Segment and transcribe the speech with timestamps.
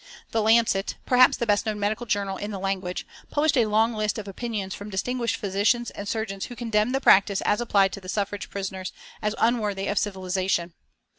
[0.31, 4.17] The Lancet, perhaps the best known medical journal in the language, published a long list
[4.17, 8.09] of opinions from distinguished physicians and surgeons who condemned the practice as applied to the
[8.09, 10.73] suffrage prisoners as unworthy of civilisation.